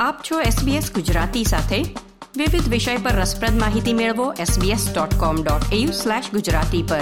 આપ 0.00 0.20
છો 0.30 0.40
SBS 0.40 0.94
ગુજરાતી 0.94 1.44
સાથે. 1.44 1.84
વિવિધ 2.36 2.68
વિષય 2.68 2.96
પર 2.96 3.10
રસપ્રદ 3.10 3.60
માહિતી 3.60 3.92
મેળવો 3.92 4.34
sbs.com.au/gujarati 4.34 6.82
પર. 6.82 7.00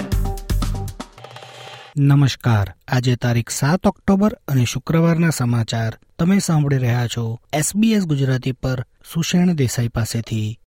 નમસ્કાર. 1.97 2.73
આજે 2.87 3.15
તારીખ 3.15 3.49
સાત 3.49 3.87
ઓક્ટોબર 3.87 4.37
અને 4.47 4.65
શુક્રવારના 4.65 5.29
સમાચાર 5.29 5.97
તમે 6.19 6.39
સાંભળી 6.39 6.77
રહ્યા 6.77 7.07
છો 7.07 7.39
SBS 7.55 7.99
ગુજરાતી 7.99 8.51
પર 8.51 8.85
સુષેણ 9.13 9.53
દેસાઈ 9.53 9.87
પાસેથી. 9.87 10.59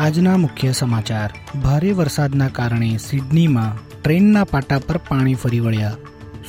આજના 0.00 0.36
મુખ્ય 0.36 0.72
સમાચાર. 0.72 1.58
ભારે 1.58 1.92
વરસાદના 1.92 2.48
કારણે 2.48 2.96
સિડનીમાં 2.96 4.02
ટ્રેનના 4.02 4.44
પાટા 4.44 4.78
પર 4.78 4.96
પાણી 4.96 5.34
ફરી 5.34 5.60
વળ્યા. 5.60 5.96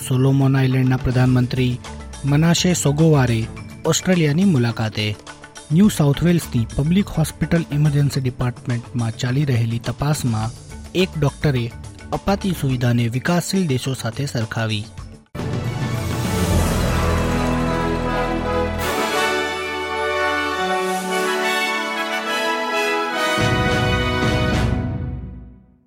સોલોમોન 0.08 0.58
આઇલેન્ડના 0.58 0.98
પ્રધાનમંત્રી 0.98 1.80
મનાશે 2.26 2.73
સોગોવારે 2.73 3.48
ઓસ્ટ્રેલિયાની 3.86 4.45
મુલાકાતે. 4.45 5.16
ન્યૂ 5.72 5.90
સાઉથ 5.90 6.23
વેલ્સની 6.23 6.68
પબ્લિક 6.76 7.08
હોસ્પિટલ 7.08 7.66
ઇમરજન્સી 7.72 8.22
ડિપાર્ટમેન્ટમાં 8.22 9.12
ચાલી 9.12 9.45
રહેલી 9.45 9.80
તપાસમાં 9.80 10.50
એક 10.95 11.09
ડોક્ટરે 11.20 11.72
અપાતી 12.14 12.52
સુવિધાને 12.62 13.08
વિકાસશીલ 13.08 13.68
દેશો 13.68 13.94
સાથે 13.94 14.26
સરખાવી. 14.26 14.86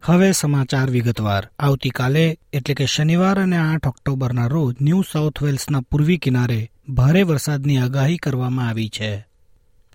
હવે 0.07 0.33
સમાચાર 0.33 0.91
વિગતવાર. 0.91 1.49
આવતીકાલે, 1.59 2.39
એટલે 2.53 2.75
કે 2.75 2.87
શનિવાર 2.87 3.41
અને 3.41 3.57
આઠ 3.57 3.87
ઓક્ટોબરના 3.87 4.47
રોજ, 4.47 4.77
ન્યૂ 4.81 5.03
સાઉથ 5.13 5.43
વેલ્સના 5.43 5.81
પૂર્વી 5.81 6.19
કિનારે 6.19 6.71
ભારે 6.89 7.23
વરસાદની 7.23 7.79
આગાહી 7.79 8.17
કરવામાં 8.17 8.69
આવી 8.69 8.89
છે. 8.89 9.27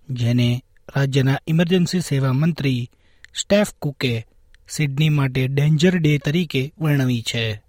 જેને 0.10 0.64
રાજ્યના 0.96 1.38
ઇમરજન્સી 1.48 2.00
સેવા 2.00 2.34
મંત્રી 2.34 2.90
સ્ટેફ 3.34 3.74
કુકે 3.82 4.28
સિડની 4.70 5.10
માટે 5.10 5.48
ડેન્જર 5.48 5.98
ડે 5.98 6.18
તરીકે 6.18 6.74
વર્ણવી 6.82 7.22
છે. 7.22 7.62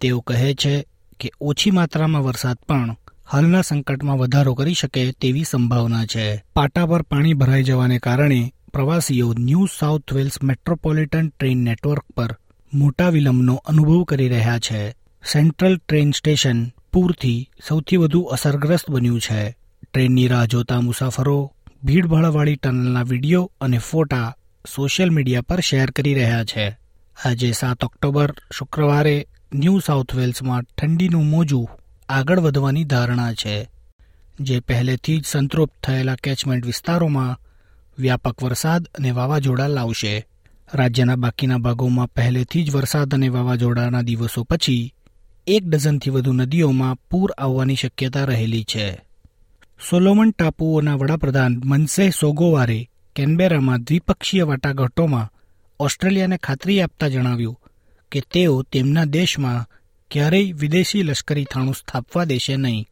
તેઓ 0.00 0.20
કહે 0.20 0.54
છે 0.54 0.86
કે 1.20 1.32
ઓછી 1.40 1.70
માત્રામાં 1.70 2.22
વરસાદ 2.22 2.56
પણ 2.56 2.96
હાલના 3.32 3.60
સંકટમાં 3.60 4.18
વધારો 4.18 4.54
કરી 4.54 4.74
શકે 4.74 5.12
તેવી 5.12 5.44
સંભાવના 5.44 6.04
છે. 6.04 6.44
પાટા 6.54 6.86
પર 6.86 7.02
પાણી 7.02 7.34
ભરાઈ 7.34 7.62
જવાને 7.62 7.98
કારણે 7.98 8.54
પ્રવાસીઓ 8.76 9.34
New 9.38 9.66
South 9.78 10.12
Wales 10.12 10.42
metropolitan 10.42 11.28
train 11.28 11.58
network 11.58 12.04
પર 12.16 12.36
મોટા 12.74 13.08
વિલંબનો 13.08 13.54
અનુભવ 13.54 14.04
કરી 14.04 14.28
રહ્યા 14.28 14.58
છે. 14.58 14.90
સેન્ટ્રલ 15.32 15.76
ટ્રેન 15.76 16.10
સ્ટેશન 16.10 16.66
પૂરથી 16.92 17.50
સૌથી 17.68 17.96
વધુ 17.96 18.20
અસરગ્રસ્ત 18.20 18.90
બન્યું 18.90 19.20
છે. 19.20 19.56
ટ્રેનની 19.92 20.28
રાહ 20.28 20.44
જોતા 20.44 20.80
મુસાફરો 20.80 21.52
ભીડભાડવાળી 21.84 22.56
ટનલના 22.56 23.02
વીડિયો 23.02 23.52
અને 23.60 23.78
ફોટા 23.78 24.36
સોશિયલ 24.76 25.10
મીડિયા 25.10 25.42
પર 25.42 25.60
શેર 25.60 25.90
કરી 25.90 26.14
રહ્યા 26.14 26.44
છે. 26.44 26.76
આજે 27.24 27.52
સાત 27.52 27.84
ઓક્ટોબર, 27.84 28.34
શુક્રવારે 28.52 29.26
ન્યૂ 29.54 29.78
સાઉથ 29.78 30.14
વેલ્સમાં 30.14 30.62
ઠંડીનું 30.62 31.24
મોજું 31.24 31.68
આગળ 32.08 32.40
વધવાની 32.40 32.84
ધારણા 32.84 33.32
છે. 33.32 33.68
જે 34.40 34.60
પહેલેથી 34.60 35.20
જ 35.20 35.24
સંતૃપ્ત 35.26 35.86
થયેલા 35.86 36.14
કેચમેન્ટ 36.14 36.66
વિસ્તારોમાં 36.66 37.40
વ્યાપક 37.98 38.42
વરસાદ 38.42 38.88
અને 38.94 39.10
વાવાઝોડા 39.10 39.66
લાવશે. 39.66 40.26
રાજ્યના 40.74 41.16
બાકીના 41.16 41.58
ભાગોમાં 41.58 42.06
પહેલેથી 42.06 42.64
જ 42.64 42.74
વરસાદ 42.74 43.14
અને 43.14 43.28
વાવાઝોડાના 43.28 44.02
દિવસો 44.02 44.44
પછી 44.44 44.94
એક 45.46 45.64
ડઝનથી 45.64 46.10
વધુ 46.10 46.32
નદીઓમાં 46.32 46.96
પૂર 46.96 47.32
આવવાની 47.32 47.74
શક્યતા 47.74 48.24
રહેલી 48.24 48.64
છે. 48.64 49.02
સોલોમન 49.90 50.30
ટાપુઓના 50.30 50.94
વડાપ્રધાન 50.94 51.62
મનસેહ 51.64 52.10
સોગોવારે 52.10 52.90
કેનબેરામાં 53.16 53.82
દ્વિપક્ષીય 53.82 54.42
વાટાઘાટોમાં 54.42 55.32
ઓસ્ટ્રેલિયાને 55.80 56.36
ખાતરી 56.36 56.80
આપતા 56.80 57.08
જણાવ્યું 57.08 57.60
કે 58.12 58.20
તેઓ 58.20 58.62
તેમના 58.62 59.04
દેશમાં 59.04 59.66
ક્યારેય 60.10 60.52
વિદેશી 60.52 61.02
લશ્કરી 61.02 61.44
થાણું 61.44 61.74
સ્થાપવા 61.74 62.24
દેશે 62.24 62.56
નહીં. 62.56 62.86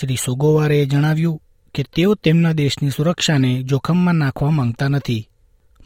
શ્રી 0.00 0.16
સોગોવારે 0.16 0.86
જણાવ્યું 0.86 1.42
કે 1.74 1.82
તેઓ 1.82 2.14
તેમના 2.14 2.52
દેશની 2.52 2.90
સુરક્ષાને 2.90 3.62
જોખમમાં 3.62 4.14
નાખવા 4.14 4.50
માંગતા 4.50 4.88
નથી. 4.88 5.28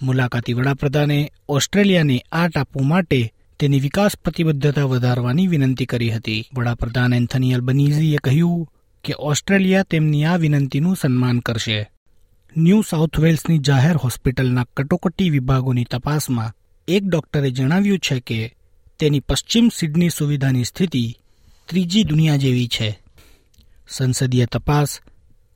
મુલાકાતી 0.02 0.52
વડાપ્રધાને 0.52 1.32
ઓસ્ટ્રેલિયાને 1.48 2.24
આ 2.32 2.48
ટાપુ 2.48 2.82
માટે 2.82 3.32
તેની 3.60 3.80
વિકાસ 3.80 4.16
પ્રતિબદ્ધતા 4.16 4.84
વધારવાની 4.84 5.46
વિનંતી 5.46 5.86
કરી 5.86 6.10
હતી. 6.10 6.48
વડાપ્રધાન 6.54 7.14
એન્થની 7.14 7.54
અલ્બનીઝીએ 7.54 8.16
કહ્યું 8.16 8.68
કે 9.04 9.14
ઓસ્ટ્રેલિયા 9.18 9.82
તેમની 9.82 10.24
આ 10.24 10.36
વિનંતીનું 10.36 10.96
સન્માન 10.96 11.38
કરશે. 11.38 11.90
ન્યૂ 12.56 12.82
સાઉથ 12.82 13.20
વેલ્સની 13.20 13.58
જાહેર 13.58 13.96
હોસ્પિટલના 13.96 14.66
કટોકટી 14.76 15.30
વિભાગોની 15.30 15.84
તપાસમાં 15.84 16.52
એક 16.88 17.04
ડોક્ટરે 17.04 17.50
જણાવ્યું 17.50 17.98
છે 17.98 18.20
કે 18.20 18.56
તેની 18.98 19.20
પશ્ચિમ 19.20 19.68
સિડની 19.68 20.10
સુવિધાની 20.10 20.64
સ્થિતિ 20.64 21.16
ત્રીજી 21.68 22.04
દુનિયા 22.04 22.36
જેવી 22.36 22.68
છે. 22.68 22.98
સંસદીય 23.88 24.46
તપાસ 24.46 25.00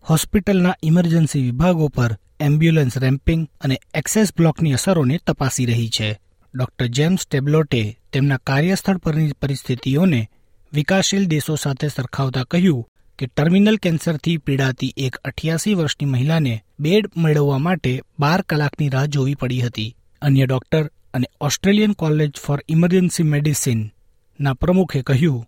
હોસ્પિટલના 0.08 0.74
ઇમરજન્સી 0.82 1.42
વિભાગો 1.42 1.88
પર 1.88 2.18
એમ્બ્યુલન્સ 2.40 2.98
રેમ્પિંગ 2.98 3.48
અને 3.60 3.80
એક્સેસ 3.94 4.36
બ્લોકની 4.36 4.72
અસરોને 4.72 5.18
તપાસી 5.26 5.66
રહી 5.66 5.88
છે. 5.88 6.20
ડોક્ટર 6.54 6.86
જેમ્સ 6.86 7.26
ટેબ્લોટે 7.26 7.98
તેમના 8.12 8.36
કાર્યસ્થળ 8.36 8.96
પરની 8.96 9.32
પરિસ્થિતિઓને 9.32 10.30
વિકાસશીલ 10.72 11.26
દેશો 11.26 11.56
સાથે 11.56 11.88
સરખાવતા 11.88 12.44
કહ્યું 12.44 12.88
કે 13.18 13.26
ટર્મિનલ 13.26 13.76
કેન્સરથી 13.76 14.36
પીડાતી 14.36 14.94
એક 14.96 15.16
અઠ્યાસી 15.16 15.74
વર્ષની 15.74 16.06
મહિલાને 16.06 16.64
બેડ 16.80 17.10
મેળવવા 17.16 17.58
માટે 17.58 18.02
બાર 18.18 18.42
કલાકની 18.42 18.88
રાહ 18.88 19.06
જોવી 19.06 19.34
પડી 19.34 19.60
હતી. 19.60 19.96
અન્ય 20.22 20.46
ડોક્ટર 20.46 20.90
અને 21.14 21.30
Australian 21.40 21.92
College 21.92 22.32
for 22.46 22.64
Emergency 22.68 23.22
Medicine 23.22 23.90
ના 24.40 24.54
પ્રમુખે 24.54 25.02
કહ્યું 25.02 25.46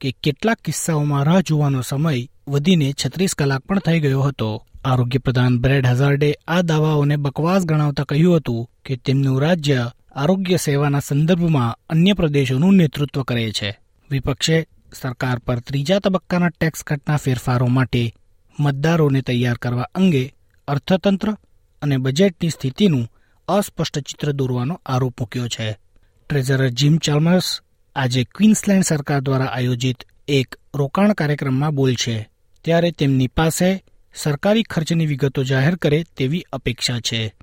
કે 0.00 0.16
કેટલાક 0.22 0.58
કિસ્સાઓમાં 0.58 1.24
રાહ 1.24 1.40
જોવાનો 1.40 1.82
સમય 1.82 2.28
વધીને 2.48 2.92
છત્રીસ 2.92 3.34
કલાક 3.34 3.60
પણ 3.60 3.78
થઈ 3.78 4.00
ગયો 4.00 4.20
હતો. 4.20 4.66
આરોગ્ય 4.84 5.18
પ્રધાન 5.18 5.58
બ્રેડ 5.58 5.86
હઝાર્ડે 5.86 6.36
આ 6.48 6.62
દાવાઓને 6.62 7.16
બકવાસ 7.16 7.64
ગણાવતા 7.64 8.04
કહ્યું 8.04 8.36
હતું 8.36 8.70
કે 8.84 8.96
તેમનું 8.96 9.40
રાજ્ય 9.40 9.90
આરોગ્ય 10.16 10.56
સેવાના 10.56 11.00
સંદર્ભમાં 11.00 11.78
અન્ય 11.90 12.12
પ્રદેશોનું 12.12 12.74
નેતૃત્વ 12.74 13.22
કરે 13.22 13.50
છે. 13.50 13.78
વિપક્ષે 14.10 14.66
સરકાર 15.00 15.38
પર 15.38 15.58
ત્રીજા 15.58 15.98
તબક્કાના 15.98 16.48
ટેક્સ 16.48 16.82
કટના 16.82 17.16
ફેરફારો 17.16 17.66
માટે 17.66 18.14
મતદારોને 18.60 19.20
તૈયાર 19.20 19.56
કરવા 19.56 19.82
અંગે 19.82 20.34
અર્થતંત્ર 20.68 21.36
અને 21.82 21.96
બજેટની 21.96 22.50
સ્થિતિનું 22.50 23.08
અસ્પષ્ટ 23.48 23.98
ચિત્ર 23.98 24.32
દોરવાનો 24.32 24.80
આરોપ 24.86 25.20
મૂક્યો 25.20 25.48
છે. 25.48 25.78
ટ્રેઝરર 26.28 26.68
જીમ 26.68 26.98
ચાલ્મર્સ 26.98 27.60
આજે 27.96 28.24
ક્વીન્સલેન્ડ 28.24 28.84
સરકાર 28.84 29.20
દ્વારા 29.20 29.44
આયોજિત 29.44 29.96
એક 30.28 30.54
રોકાણ 30.74 31.12
કાર્યક્રમમાં 31.12 31.74
બોલશે. 31.74 32.33
ત્યારે 32.64 32.90
તેમની 32.90 33.26
પાસે 33.26 33.84
સરકારી 34.14 34.62
ખર્ચની 34.62 35.06
વિગતો 35.06 35.44
જાહેર 35.44 35.74
કરે 35.74 36.04
તેવી 36.16 36.44
અપેક્ષા 36.52 37.00
છે. 37.00 37.34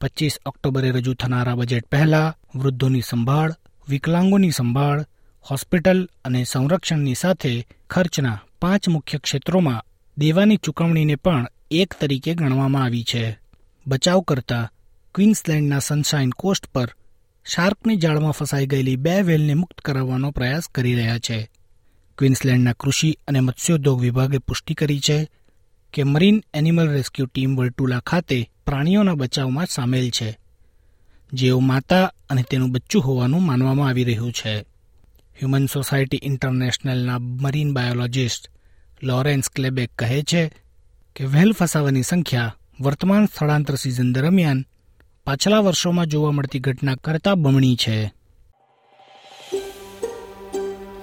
પચીસ 0.00 0.38
ઓક્ટોબરે 0.46 0.90
રજૂ 0.90 1.14
થનારા 1.14 1.54
બજેટ 1.54 1.86
પહેલા 1.86 2.36
વૃદ્ધોની 2.54 3.00
સંભાળ, 3.00 3.54
વિકલાંગોની 3.88 4.50
સંભાળ, 4.50 5.06
હોસ્પિટલ 5.50 6.08
અને 6.24 6.44
સંરક્ષણની 6.44 7.14
સાથે 7.14 7.66
ખર્ચના 7.90 8.40
પાંચ 8.62 8.88
મુખ્ય 8.88 9.18
ક્ષેત્રોમાં 9.18 9.84
દેવાની 10.18 10.56
ચૂકવણીને 10.56 11.14
પણ 11.14 11.46
એક 11.70 11.94
તરીકે 12.00 12.34
ગણવામાં 12.34 12.84
આવી 12.84 13.02
છે. 13.02 13.38
બચાવ 13.86 14.20
કરતા 14.20 14.70
ક્વીન્સલેન્ડના 15.14 15.78
સનશાઇન 15.78 16.30
કોસ્ટ 16.30 16.66
પર 16.66 16.94
શાર્કની 17.46 17.96
જાળમાં 17.96 18.32
ફસાઈ 18.32 18.66
ગયેલી 18.66 18.96
બે 18.96 19.22
વેલને 19.22 19.54
મુક્ત 19.54 19.80
કરાવવાનો 19.80 20.30
પ્રયાસ 20.30 20.68
કરી 20.68 20.94
રહ્યા 20.94 21.18
છે. 21.18 21.50
ક્વીન્સલેન્ડના 22.18 22.72
કૃષિ 22.72 23.10
અને 23.28 23.40
મત્સ્યોદ્યોગ 23.40 24.00
વિભાગે 24.00 24.38
પુષ્ટિ 24.38 24.74
કરી 24.74 25.00
છે 25.00 25.18
કે 25.94 26.04
મરીન 26.04 26.44
એનિમલ 26.54 26.88
રેસ્ક્યુ 26.88 27.26
ટીમ 27.26 27.56
વર્ટુલા 27.56 28.00
ખાતે 28.00 28.50
પ્રાણીઓના 28.66 29.14
બચાવમાં 29.14 29.66
સામેલ 29.66 30.10
છે, 30.10 30.38
જેઓ 31.32 31.60
માતા 31.60 32.12
અને 32.30 32.42
તેનું 32.42 32.72
બચ્ચું 32.72 33.02
હોવાનું 33.02 33.42
માનવામાં 33.42 33.88
આવી 33.88 34.04
રહ્યું 34.04 34.32
છે. 34.32 34.64
હ્યુમન 35.38 35.66
સોસાયટી 35.66 36.20
ઇન્ટરનેશનલના 36.22 37.18
મરીન 37.18 37.74
બાયોલોજિસ્ટ 37.74 38.50
લોરેન્સ 39.02 39.50
ક્લેબેક 39.50 39.90
કહે 39.98 40.22
છે 40.22 40.42
કે 41.16 41.24
વહેલ 41.24 41.52
ફસાવાની 41.52 42.02
સંખ્યા 42.02 42.56
વર્તમાન 42.80 43.26
સ્થળાંતર 43.26 43.74
સિઝન 43.74 44.12
દરમિયાન 44.12 44.66
પાછલા 45.26 45.60
વર્ષોમાં 45.60 46.06
જોવા 46.06 46.32
મળતી 46.32 46.58
ઘટના 46.58 46.94
કરતાં 46.94 47.42
બમણી 47.42 47.76
છે. 47.76 48.17